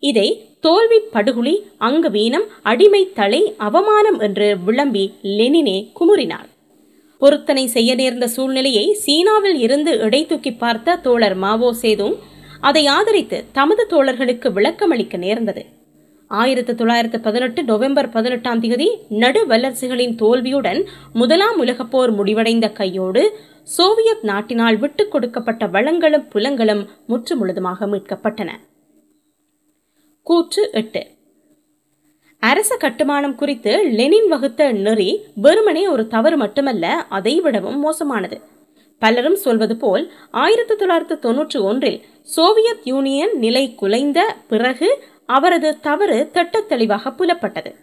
இதை 0.00 0.48
தோல்வி 0.60 0.98
படுகொலி 0.98 1.66
அங்குவீனம் 1.80 2.46
அடிமை 2.62 3.12
தலை 3.14 3.54
அவமானம் 3.56 4.18
என்று 4.18 4.58
விளம்பி 4.64 5.14
லெனினே 5.22 5.92
குமுறினார் 6.00 6.48
பொருத்தனை 7.18 7.66
செய்ய 7.66 7.94
நேர்ந்த 7.94 8.28
சூழ்நிலையை 8.28 8.94
சீனாவில் 8.94 9.58
இருந்து 9.58 9.98
இடை 9.98 10.26
தூக்கி 10.26 10.52
பார்த்த 10.52 10.96
தோழர் 10.96 11.36
மாவோ 11.36 11.74
சேதுங் 11.82 12.16
அதை 12.60 12.86
ஆதரித்து 12.86 13.44
தமது 13.52 13.86
தோழர்களுக்கு 13.90 14.52
விளக்கமளிக்க 14.52 15.18
நேர்ந்தது. 15.18 15.66
ஆயிரத்தி 16.28 16.74
தொள்ளாயிரத்து 16.74 17.20
பதினெட்டு 17.20 17.62
நவம்பர் 17.62 18.08
பதினெட்டாம் 18.08 18.60
தேதி 18.60 18.98
நடு 19.08 19.46
வல்லரசுகளின் 19.46 20.14
தோல்வியுடன் 20.14 20.86
முதலாம் 21.12 21.58
உலகப் 21.58 21.90
போர் 21.90 22.10
முடிவடைந்த 22.10 22.68
கையோடு 22.68 23.36
சோவியத் 23.62 24.24
நாட்டினால் 24.24 24.76
விட்டுக் 24.76 25.10
கொடுக்கப்பட்ட 25.10 25.66
வளங்களும் 25.66 26.28
புலங்களும் 26.28 26.88
முற்றுமுழுதுமாக 27.08 27.86
மீட்கப்பட்டன. 27.86 28.50
கூற்று 30.22 30.70
எட்டு. 30.72 31.06
அரச 32.38 32.76
கட்டுமானம் 32.76 33.34
குறித்து 33.34 33.88
லெனின் 33.88 34.28
வகுத்த 34.28 34.72
நெறி 34.72 35.20
வெறுமனே 35.34 35.88
ஒரு 35.88 36.06
தவறு 36.06 36.36
மட்டுமல்ல 36.36 37.06
அதைவிடவும் 37.10 37.76
மோசமானது. 37.76 38.40
பலரும் 38.98 39.36
சொல்வது 39.36 39.76
போல் 39.76 40.12
ஆயிரத்தி 40.30 40.76
தொள்ளாயிரத்து 40.76 41.32
தொன்னூற்றி 41.32 41.60
ஒன்றில் 41.60 42.04
சோவியத் 42.22 42.80
யூனியன் 42.84 43.38
நிலை 43.38 43.76
குலைந்த 43.80 44.20
பிறகு 44.48 45.02
அவரது 45.26 45.80
தவறு 45.80 46.30
திட்டத் 46.32 46.68
தெளிவாக 46.68 47.10
புலப்பட்டது. 47.10 47.74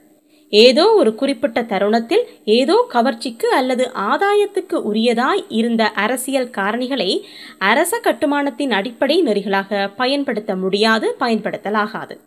ஏதோ 0.50 0.94
ஒரு 0.94 1.16
குறிப்பிட்ட 1.16 1.64
தருணத்தில் 1.64 2.28
ஏதோ 2.46 2.86
கவர்ச்சிக்கு 2.94 3.46
அல்லது 3.46 3.92
ஆதாயத்துக்கு 3.94 4.82
உரியதாய் 4.94 5.46
இருந்த 5.48 5.90
அரசியல் 5.90 6.50
காரணிகளை 6.50 7.22
அரச 7.58 8.00
கட்டுமானத்தின் 8.00 8.72
அடிப்படை 8.72 9.24
நெறிகளாக 9.24 9.92
பயன்படுத்த 9.96 10.56
முடியாது 10.56 11.16
பயன்படுத்தலாகாது. 11.20 12.18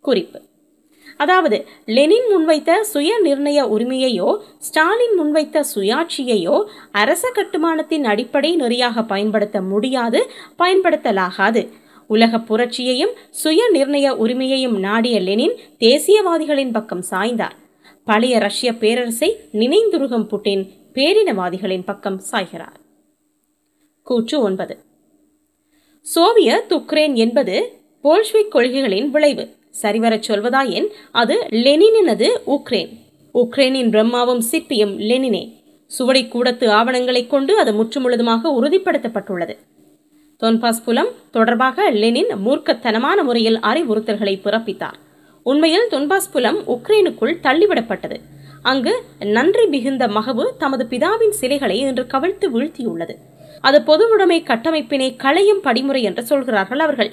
குறிப்பு. 0.00 0.40
அதாவது 1.20 1.68
லெனின் 1.86 2.28
முன்வைத்த 2.30 2.80
சுய 2.80 3.20
நிர்ணய 3.24 3.58
உரிமையையோ 3.62 4.38
ஸ்டாலின் 4.58 5.20
முன்வைத்த 5.20 5.64
சுயாட்சியையோ 5.74 6.64
அரச 6.90 7.30
கட்டுமானத்தின் 7.30 8.04
அடிப்படை 8.04 8.56
நெறியாக 8.56 9.06
பயன்படுத்த 9.06 9.60
முடியாது 9.60 10.30
பயன்படுத்தலாகாது. 10.58 11.68
உலக 12.06 12.38
புரட்சியையும் 12.38 13.12
சுய 13.30 13.70
நிர்ணய 13.72 14.10
உரிமையையும் 14.10 14.78
நாடிய 14.78 15.20
லெனின் 15.20 15.56
தேசியவாதிகளின் 15.78 16.72
பக்கம் 16.72 17.04
சாய்ந்தார். 17.10 17.56
பழைய 18.04 18.38
ரஷ்ய 18.38 18.74
பேரரசை 18.74 19.36
நினைந்துருகும் 19.52 20.28
புட்டின் 20.32 20.64
பேரினவாதிகளின் 20.94 21.84
பக்கம் 21.84 22.20
சாய்கிறார். 22.32 22.78
கூற்று 24.02 24.40
ஒன்பது. 24.40 24.78
சோவியத் 26.00 26.72
உக்ரைன் 26.72 27.14
என்பது 27.14 27.56
போல்ஷ்விக் 28.02 28.54
கொள்கைகளின் 28.54 29.08
விளைவு. 29.08 29.58
சரிவரச் 29.82 30.30
சொல்வதாயின் 30.30 30.86
அது 31.10 31.46
லெனினினது 31.50 32.28
உக்ரைன். 32.46 32.96
உக்ரைனின் 33.34 33.90
பிரம்மாவும் 33.90 34.42
சிற்பியும் 34.50 34.98
லெனினே. 34.98 35.58
சுவடி 35.86 36.28
கூடத்து 36.28 36.70
ஆவணங்களைக் 36.70 37.30
கொண்டு 37.30 37.58
அது 37.58 37.72
முற்றுமுழுதுமாக 37.72 38.40
உறுதிப்படுத்தப்பட்டுள்ளது. 38.44 39.56
தொன்பாஸ் 40.42 40.84
புலம் 40.84 41.08
தொடர்பாக 41.30 41.90
லெனின் 41.90 42.28
மூர்க்கத்தனமான 42.46 43.22
முறையில் 43.22 43.58
அறிவுறுத்தல்களை 43.58 44.40
பிறப்பித்தார். 44.44 44.94
உண்மையில் 45.42 45.88
தொன்பாஸ் 45.90 46.30
புலம் 46.32 46.58
உக்ரைனுக்குள் 46.66 47.36
தள்ளிவிடப்பட்டது. 47.42 48.16
அங்கு 48.62 49.02
நன்றி 49.24 49.66
மிகுந்த 49.66 50.06
மகவு 50.06 50.56
தமது 50.58 50.86
பிதாவின் 50.90 51.30
சிலைகளை 51.30 51.78
இன்று 51.78 52.02
கவிழ்த்து 52.02 52.50
வீழ்த்தியுள்ளது. 52.54 53.14
அது 53.60 53.82
பொதுவுடைமை 53.86 54.42
கட்டமைப்பினை 54.42 55.16
களையும் 55.16 55.60
படிமுறை 55.60 56.02
என்று 56.02 56.22
சொல்கிறார்கள் 56.22 56.78
அவர்கள். 56.78 57.12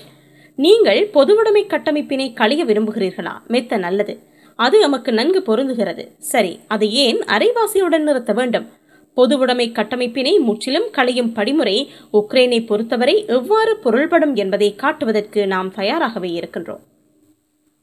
நீங்கள் 0.58 1.10
பொதுவுடைமை 1.10 1.68
கட்டமைப்பினை 1.68 2.34
களைய 2.34 2.66
விரும்புகிறீர்களா? 2.66 3.32
மெத்த 3.48 3.78
நல்லது. 3.78 4.20
அது 4.56 4.82
எமக்கு 4.82 5.12
நன்கு 5.12 5.44
பொருந்துகிறது. 5.48 6.08
சரி 6.18 6.60
அதை 6.68 6.92
ஏன் 6.92 7.20
அரைவாசியுடன் 7.20 8.00
நிறுத்த 8.00 8.34
வேண்டும்? 8.34 8.70
பொதுவுடைமை 9.16 9.72
கட்டமைப்பினை 9.72 10.40
முற்றிலும் 10.40 10.90
களையும் 10.92 11.32
படிமுறை 11.32 11.92
உக்ரைனை 12.14 12.66
பொறுத்தவரை 12.66 13.26
எவ்வாறு 13.26 13.78
பொருள்படும் 13.78 14.36
என்பதை 14.36 14.76
காட்டுவதற்கு 14.76 15.48
நாம் 15.48 15.74
தயாராகவே 15.74 16.40
இருக்கின்றோம். 16.40 16.80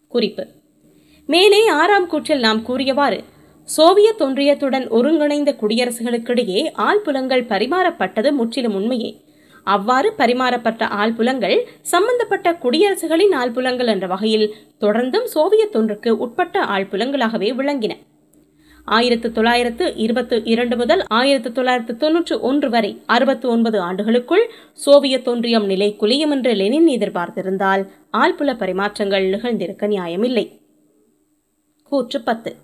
குறிப்பு. 0.08 0.46
மேலே 1.26 1.66
ஆறாம் 1.66 2.10
கூற்றில் 2.10 2.38
நாம் 2.38 2.62
கூறியவாறு 2.62 3.24
சோவியத் 3.64 4.20
ஒன்றியத்துடன் 4.20 4.88
ஒருங்கிணைந்த 4.88 5.56
குடியரசுகளுக்கிடையே 5.60 6.72
ஆழ்புலங்கள் 6.78 7.46
பரிமாறப்பட்டது 7.46 8.32
முற்றிலும் 8.32 8.74
உண்மையே. 8.74 9.23
அவ்வாறு 9.64 10.12
பரிமாறப்பட்ட 10.18 10.82
ஆழ்புலங்கள் 10.84 11.66
சம்பந்தப்பட்ட 11.80 12.52
குடியரசுகளின் 12.52 13.34
ஆழ்புலங்கள் 13.34 13.86
என்ற 13.86 14.06
வகையில் 14.06 14.54
தொடர்ந்தும் 14.80 15.24
சோவியத் 15.24 15.76
ஒன்றுக்கு 15.76 16.18
உட்பட்ட 16.18 16.64
ஆழ்புலங்களாகவே 16.64 17.52
விளங்கின. 17.54 17.96
ஆயிரத்து 18.84 19.32
தொள்ளாயிரத்து 19.32 19.96
இருபத்து 19.96 20.44
இரண்டு 20.44 20.76
முதல் 20.76 21.04
ஆயிரத்து 21.08 21.52
தொள்ளாயிரத்து 21.52 21.96
தொன்னூற்று 21.96 22.40
ஒன்று 22.40 22.70
வரை 22.70 23.02
அறுபத்தி 23.06 23.48
ஒன்பது 23.48 23.80
ஆண்டுகளுக்குள் 23.80 24.50
சோவியத் 24.72 25.28
ஒன்றியம் 25.28 25.66
நிலை 25.66 25.96
குலையும் 26.00 26.30
என்று 26.30 26.54
லெனின் 26.54 26.86
எதிர்பார்த்திருந்தால் 26.86 27.88
ஆழ்புல 28.12 28.56
பரிமாற்றங்கள் 28.56 29.30
நிகழ்ந்திருக்க 29.30 29.86
நியாயமில்லை. 29.86 30.60
கூற்று 31.82 32.20
பத்து. 32.20 32.54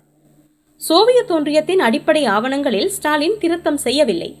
சோவியத் 0.75 1.31
ஒன்றியத்தின் 1.31 1.79
அடிப்படை 1.79 2.25
ஆவணங்களில் 2.25 2.89
ஸ்டாலின் 2.89 3.37
திருத்தம் 3.39 3.77
செய்யவில்லை. 3.77 4.35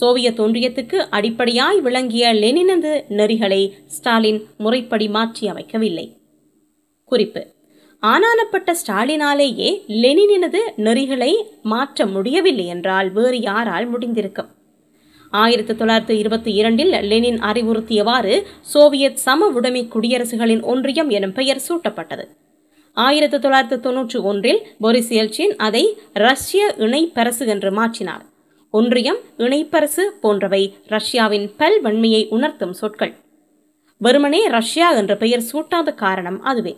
சோவியத் 0.00 0.40
ஒன்றியத்துக்கு 0.40 1.06
அடிப்படையாய் 1.10 1.80
விளங்கிய 1.80 2.34
லெனினது 2.34 3.04
நெறிகளை 3.08 3.72
ஸ்டாலின் 3.86 4.46
முறைப்படி 4.58 5.08
மாற்றி 5.08 5.50
அமைக்கவில்லை. 5.50 6.16
குறிப்பு. 7.04 7.46
ஆனானப்பட்ட 8.02 8.70
ஸ்டாலினாலேயே 8.70 9.84
லெனினது 9.88 10.58
நெறிகளை 10.76 11.32
மாற்ற 11.62 12.06
முடியவில்லை 12.06 12.66
என்றால் 12.66 13.10
வேறு 13.10 13.40
யாரால் 13.40 13.98
முடிந்திருக்கும்? 13.98 14.48
ஆயிரத்தி 15.30 15.74
தொள்ளாயிரத்தி 15.74 16.18
இருபத்தி 16.18 16.52
இரண்டில் 16.52 16.90
லெனின் 16.90 17.38
அறிவுறுத்தியவாறு 17.38 18.42
சோவியத் 18.60 19.16
சம 19.16 19.46
உடைமை 19.46 19.88
குடியரசுகளின் 19.94 20.62
ஒன்றியம் 20.62 21.10
எனும் 21.10 21.32
பெயர் 21.32 21.62
சூட்டப்பட்டது. 21.68 22.24
ஆயிரத்தி 22.92 23.36
தொள்ளாயிரத்தி 23.36 23.80
தொன்னூற்றி 23.80 24.22
ஒன்றில் 24.22 24.60
பொரிஸ் 24.80 25.12
எல்ச்சின் 25.12 25.56
அதை 25.56 25.98
ரஷ்ய 26.12 26.74
இணைப்பரசு 26.78 27.46
என்று 27.46 27.70
மாற்றினார். 27.82 28.32
ஒன்றியம் 28.76 29.18
இணைப்பரசு 29.38 30.04
போன்றவை 30.20 30.74
ரஷ்யாவின் 30.86 31.50
பல்வன்மையை 31.58 32.28
உணர்த்தும் 32.28 32.72
சொற்கள். 32.72 33.12
வெறுமனே 33.98 34.48
ரஷ்யா 34.48 34.92
என்ற 34.92 35.16
பெயர் 35.16 35.42
சூட்டாத 35.52 35.94
காரணம் 35.94 36.42
அதுவே. 36.42 36.76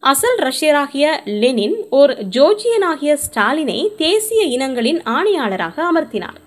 அசல் 0.00 0.38
ரஷ்யராகிய 0.38 1.18
லெனின் 1.24 1.76
ஓர் 1.90 2.10
ஜோர்ஜியனாகிய 2.10 3.16
ஸ்டாலினை 3.26 3.94
தேசிய 3.96 4.42
இனங்களின் 4.42 5.00
ஆணையாளராக 5.02 5.82
அமர்த்தினார். 5.92 6.40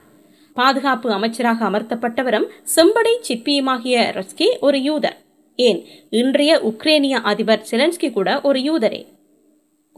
பாதுகாப்பு 0.54 1.12
அமைச்சராக 1.12 1.70
அமர்த்தப்பட்டவரும் 1.70 2.48
செம்படை 2.76 3.16
சிற்பியுமாகிய 3.28 3.98
ரஸ்கி 4.20 4.60
ஒரு 4.60 4.78
யூதர். 4.78 5.18
ஏன் 5.56 5.86
இன்றைய 6.10 6.62
உக்ரேனிய 6.64 7.12
அதிபர் 7.12 7.68
செலன்ஸ்கி 7.72 8.12
கூட 8.12 8.42
ஒரு 8.42 8.60
யூதரே. 8.60 9.02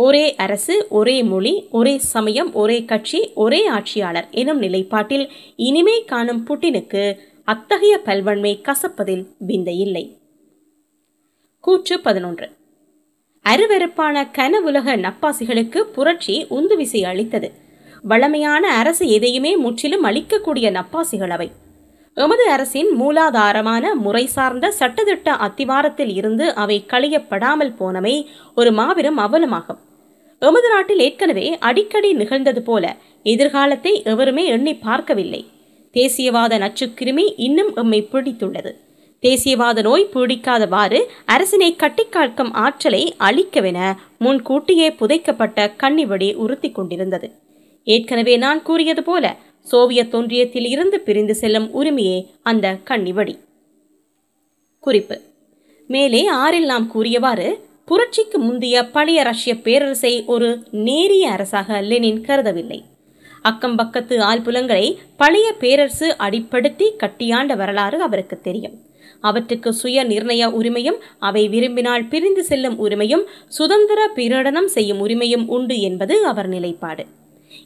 ஒரே 0.03 0.35
அரசு 0.35 0.75
ஒரே 0.89 1.23
மொழி 1.23 1.67
ஒரே 1.71 1.97
சமயம் 1.97 2.53
ஒரே 2.53 2.85
கட்சி 2.85 3.19
ஒரே 3.35 3.65
ஆட்சியாளர் 3.65 4.27
எனும் 4.31 4.61
நிலைப்பாட்டில் 4.61 5.25
இனிமே 5.55 6.03
காணும் 6.03 6.45
புட்டினுக்கு 6.47 7.01
அத்தகைய 7.43 7.97
பல்வன்மை 7.97 8.53
கசப்பதில் 8.61 9.25
விந்தையில்லை. 9.47 10.05
கூற்று 11.59 11.99
பதினொன்று. 11.99 12.47
அருவெருப்பான 13.45 14.23
கனவுலக 14.37 14.95
நப்பாசிகளுக்கு 15.05 15.79
புரட்சி 15.95 16.45
உந்துவிசை 16.49 17.01
அளித்தது. 17.03 17.51
வளமையான 18.01 18.63
அரசு 18.77 19.09
எதையுமே 19.09 19.57
முற்றிலும் 19.57 20.05
அளிக்கக்கூடிய 20.05 20.69
நப்பாசிகள் 20.77 21.29
அவை. 21.29 21.49
எமது 22.13 22.49
அரசின் 22.49 22.89
மூலாதாரமான 23.01 23.93
முறை 23.93 24.25
சார்ந்த 24.25 24.73
சட்டத்திட்ட 24.79 25.29
அத்திவாரத்தில் 25.45 26.13
இருந்து 26.13 26.53
அவை 26.53 26.77
களையப்படாமல் 26.87 27.75
போனமை 27.75 28.15
ஒரு 28.55 28.71
மாபெரும் 28.71 29.17
அவலமாகும். 29.17 29.81
எமது 30.41 30.69
நாட்டில் 30.69 30.99
ஏற்கனவே 30.99 31.57
அடிக்கடி 31.57 32.13
நிகழ்ந்தது 32.13 32.61
போல 32.61 32.95
எதிர்காலத்தை 33.23 34.03
எவருமே 34.03 34.45
எண்ணி 34.45 34.75
பார்க்கவில்லை. 34.75 35.45
தேசியவாத 35.93 36.53
நச்சுக்கிருமி 36.57 37.33
இன்னும் 37.37 37.75
எம்மை 37.75 38.07
பிடித்துள்ளது. 38.11 38.71
தேசியவாத 39.21 39.81
நோய் 39.81 40.07
பீடிக்காதவாறு 40.13 40.99
அரசினை 41.27 41.69
கட்டிக்காக்கும் 41.75 42.53
ஆற்றலை 42.53 43.15
அளிக்கவென 43.19 43.95
முன்கூட்டியே 44.19 44.89
புதைக்கப்பட்ட 44.89 45.71
கன்னிவடி 45.83 46.33
உறுத்தி 46.35 46.71
கொண்டிருந்தது. 46.71 47.31
ஏற்கனவே 47.83 48.37
நான் 48.37 48.61
கூறியது 48.61 49.03
போல 49.03 49.35
சோவியத் 49.61 50.13
ஒன்றியத்தில் 50.13 50.67
இருந்து 50.67 50.99
பிரிந்து 50.99 51.35
செல்லும் 51.35 51.69
உரிமையே 51.81 52.17
அந்த 52.43 52.77
கன்னிவடி 52.85 53.35
குறிப்பு. 54.79 55.19
மேலே 55.87 56.25
ஆறில் 56.25 56.65
நாம் 56.65 56.87
கூறியவாறு 56.87 57.47
புரட்சிக்கு 57.91 58.37
முந்தைய 58.37 58.85
பழைய 58.85 59.23
ரஷ்ய 59.23 59.61
பேரரசை 59.61 60.23
ஒரு 60.25 60.63
நேரிய 60.71 61.29
அரசாக 61.29 61.81
லெனின் 61.81 62.21
கருதவில்லை. 62.21 62.83
அக்கம் 63.41 63.75
பக்கத்து 63.75 64.17
ஆழ்புலங்களை 64.17 64.97
பழைய 65.17 65.53
பேரரசு 65.53 66.15
அடிப்படுத்தி 66.19 66.87
கட்டியாண்ட 67.03 67.55
வரலாறு 67.55 68.01
அவருக்கு 68.01 68.41
தெரியும். 68.41 68.75
அவற்றுக்கு 69.21 69.73
சுய 69.73 70.05
நிர்ணய 70.05 70.43
உரிமையும் 70.59 70.99
அவை 71.19 71.47
விரும்பினால் 71.47 72.05
பிரிந்து 72.05 72.43
செல்லும் 72.43 72.89
உரிமையும் 72.89 73.23
சுதந்திர 73.47 74.11
பிரகடனம் 74.15 74.69
செய்யும் 74.75 75.07
உரிமையும் 75.07 75.45
உண்டு 75.47 75.79
என்பது 75.79 76.25
அவர் 76.25 76.47
நிலைப்பாடு. 76.47 77.05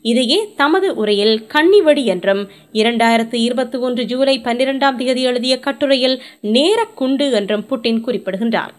இதையே 0.01 0.53
தமது 0.55 0.96
உரையில் 0.96 1.46
கன்னிவடி 1.53 2.03
என்றும் 2.03 2.48
இரண்டாயிரத்து 2.74 3.34
இருபத்தி 3.34 3.77
ஒன்று 3.77 4.05
ஜூலை 4.05 4.41
பன்னிரெண்டாம் 4.44 4.96
தேதி 4.96 5.22
எழுதிய 5.22 5.60
கட்டுரையில் 5.60 6.22
நேரக்குண்டு 6.41 7.32
என்றும் 7.32 7.65
புட்டின் 7.70 8.01
குறிப்பிடுகின்றார். 8.01 8.74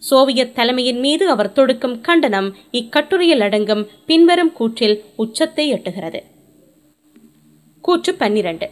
சோவியத் 0.00 0.54
தலைமையின் 0.54 0.98
மீது 0.98 1.28
அவர் 1.28 1.52
தொடுக்கும் 1.52 2.00
கண்டனம் 2.00 2.56
இக்கட்டுரையில் 2.72 3.40
அடங்கும் 3.40 3.88
பின்வரும் 4.06 4.52
கூற்றில் 4.60 5.00
உச்சத்தை 5.16 5.72
எட்டுகிறது. 5.72 6.20
கூற்று 7.80 8.14
பன்னிரண்டு. 8.14 8.68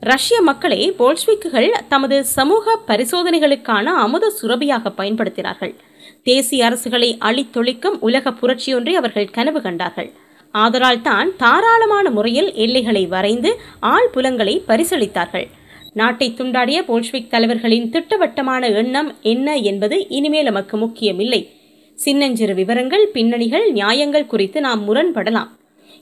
ரஷ்ய 0.00 0.40
மக்களை 0.40 0.92
போல்ஸ்விக்குகள் 0.98 1.70
தமது 1.88 2.24
சமூக 2.24 2.78
பரிசோதனைகளுக்கான 2.88 3.84
அமுத 3.84 4.32
சுரபியாக 4.42 4.92
பயன்படுத்தினார்கள். 4.98 5.74
தேசிய 6.22 6.68
அரசுகளை 6.68 7.18
அழித்தொழிக்கும் 7.18 7.98
உலக 8.00 8.30
புரட்சியொன்றை 8.30 8.92
அவர்கள் 8.92 9.30
கனவு 9.30 9.62
கண்டார்கள். 9.62 10.10
ஆதலால் 10.52 11.02
தான் 11.02 11.36
தாராளமான 11.36 12.10
முறையில் 12.10 12.52
எல்லைகளை 12.54 13.06
வரைந்து 13.06 13.60
ஆழ்புலங்களை 13.82 14.62
பரிசளித்தார்கள். 14.68 15.46
நாட்டை 15.92 16.34
துண்டாடிய 16.36 16.84
போல்ஷ்விக் 16.84 17.30
தலைவர்களின் 17.30 17.90
திட்டவட்டமான 17.90 18.68
எண்ணம் 18.68 19.14
என்ன 19.22 19.56
என்பது 19.56 20.08
இனிமேல் 20.08 20.44
நமக்கு 20.44 20.76
முக்கியமில்லை. 20.76 21.50
சின்னஞ்சிறு 21.94 22.54
விவரங்கள் 22.54 23.08
பின்னணிகள் 23.08 23.72
நியாயங்கள் 23.72 24.26
குறித்து 24.26 24.60
நாம் 24.60 24.94
முரண்படலாம். 24.94 25.48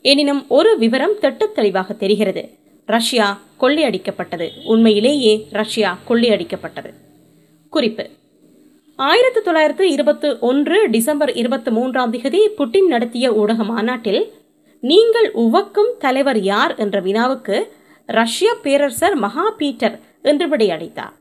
எனினும் 0.02 0.44
ஒரு 0.48 0.78
விவரம் 0.78 1.14
திட்டத்தெளிவாக 1.20 1.96
தெரிகிறது. 1.96 2.48
ரஷ்யா 2.86 3.40
கொள்ளையடிக்கப்பட்டது. 3.60 4.48
உண்மையிலேயே 4.64 5.46
ரஷ்யா 5.50 5.98
கொள்ளையடிக்கப்பட்டது. 6.08 6.94
குறிப்பு. 7.70 8.08
ஆயிரத்தி 8.96 9.40
தொள்ளாயிரத்து 9.40 9.90
இருபத்து 9.90 10.38
ஒன்று 10.40 10.90
டிசம்பர் 10.90 11.32
இருபத்தி 11.32 11.70
மூன்றாம் 11.70 12.12
திகதி 12.12 12.38
புட்டின் 12.58 12.86
நடத்திய 12.86 13.34
ஊடக 13.34 13.64
மாநாட்டில் 13.64 14.32
நீங்கள் 14.80 15.32
உவக்கும் 15.32 15.94
தலைவர் 15.98 16.40
யார்? 16.40 16.74
என்ற 16.74 17.00
வினாவுக்கு 17.00 17.72
ரஷ்ய 18.18 18.50
பேரரசர் 18.62 19.14
மகா 19.14 19.46
பீட்டர் 19.50 19.96
என்று 20.22 20.46
விடையளித்தார். 20.48 21.14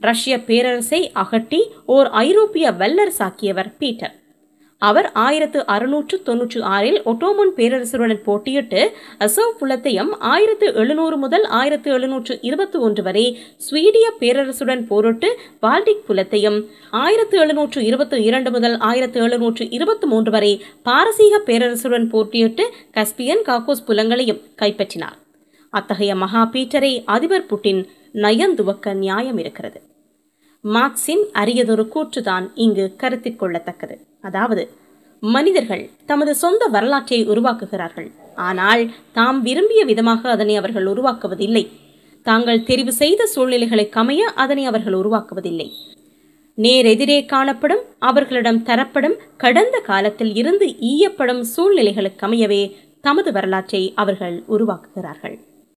ரஷ்ய 0.00 0.34
பேரரசை 0.48 1.00
அகட்டி 1.22 1.60
ஓர் 1.86 2.08
ஐரோப்பிய 2.24 2.66
வல்லரசாக்கியவர் 2.80 3.70
பீட்டர். 3.78 4.14
அவர் 4.82 5.08
ஆயிரத்து 5.22 5.60
அறுநூற்று 5.66 6.16
தொன்னூற்று 6.22 6.60
ஆறில் 6.74 7.00
ஒட்டோமன் 7.02 7.52
பேரரசருடன் 7.56 8.20
போட்டியிட்டு 8.26 8.82
அசோவ் 9.18 9.56
புலத்தையும் 9.60 10.12
ஆயிரத்து 10.18 10.66
எழுநூறு 10.74 11.16
முதல் 11.16 11.44
ஆயிரத்து 11.44 11.88
எழுநூற்று 11.90 12.38
இருபத்தி 12.42 12.78
ஒன்று 12.78 13.02
வரை 13.02 13.24
ஸ்வீடிய 13.56 14.06
பேரரசுடன் 14.20 14.84
போரிட்டு 14.86 15.30
பால்டிக் 15.62 16.04
புலத்தையும் 16.08 16.58
ஆயிரத்து 16.90 17.38
எழுநூற்று 17.38 17.82
இருபத்தி 17.84 18.22
இரண்டு 18.22 18.50
முதல் 18.50 18.78
ஆயிரத்து 18.90 19.20
எழுநூற்று 19.20 19.66
இருபத்தி 19.70 20.06
மூன்று 20.06 20.30
வரை 20.30 20.52
பாரசீக 20.82 21.42
பேரரசுடன் 21.46 22.08
போட்டியிட்டு 22.14 22.66
கஸ்பியன் 22.92 23.44
காக்கோஸ் 23.46 23.86
புலங்களையும் 23.88 24.40
கைப்பற்றினார். 24.62 25.18
அத்தகைய 25.72 26.14
மகா 26.14 26.42
பீட்டரை 26.44 27.04
அதிபர் 27.04 27.48
புட்டின் 27.50 27.88
நயந்துவக்க 28.14 28.94
நியாயம் 28.94 29.38
இருக்கிறது. 29.38 29.80
மார்க்சின் 30.60 31.24
அரியதொரு 31.32 31.84
கூற்றுதான் 31.94 32.46
இங்கு 32.54 32.96
கருத்தில் 32.96 33.40
கொள்ளத்தக்கது. 33.40 33.96
அதாவது 34.20 34.68
மனிதர்கள் 35.22 35.90
தமது 36.06 36.34
சொந்த 36.34 36.66
வரலாற்றை 36.66 37.18
உருவாக்குகிறார்கள். 37.24 38.10
ஆனால் 38.34 38.82
தாம் 39.12 39.42
விரும்பிய 39.42 39.84
விதமாக 39.84 40.30
அதனை 40.30 40.56
அவர்கள் 40.56 40.86
உருவாக்குவதில்லை. 40.86 41.64
தாங்கள் 42.22 42.62
தெரிவு 42.62 42.88
செய்த 42.88 43.26
சூழ்நிலைகளை 43.26 43.88
கமைய 43.96 44.22
அதனை 44.34 44.66
அவர்கள் 44.66 44.94
உருவாக்குவதில்லை. 44.94 45.68
நேரெதிரே 46.58 47.26
காணப்படும் 47.26 47.82
அவர்களிடம் 47.98 48.62
தரப்படும் 48.62 49.16
கடந்த 49.36 49.80
காலத்தில் 49.80 50.34
இருந்து 50.34 50.66
ஈயப்படும் 50.80 51.42
சூழ்நிலைகளுக்கு 51.56 52.26
அமையவே 52.26 52.62
தமது 53.00 53.32
வரலாற்றை 53.32 53.92
அவர்கள் 53.94 54.44
உருவாக்குகிறார்கள். 54.46 55.38